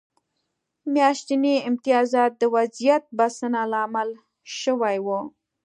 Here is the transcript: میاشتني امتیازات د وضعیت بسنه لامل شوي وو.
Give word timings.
میاشتني 0.93 1.55
امتیازات 1.69 2.31
د 2.41 2.43
وضعیت 2.55 3.03
بسنه 3.17 3.61
لامل 3.71 4.09
شوي 4.61 4.97
وو. 5.05 5.19